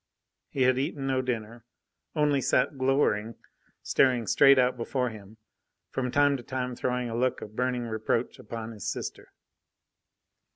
[0.49, 1.63] He had eaten no dinner,
[2.15, 3.35] only sat glowering,
[3.83, 5.37] staring straight out before him,
[5.91, 9.31] from time to time throwing a look of burning reproach upon his sister.